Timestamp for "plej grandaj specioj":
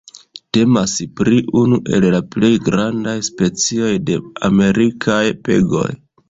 2.35-3.93